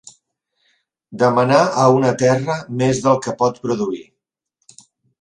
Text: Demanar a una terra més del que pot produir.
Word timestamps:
Demanar 1.25 1.59
a 1.83 1.85
una 1.97 2.15
terra 2.23 2.57
més 2.83 3.05
del 3.07 3.23
que 3.27 3.39
pot 3.45 3.63
produir. 3.69 4.05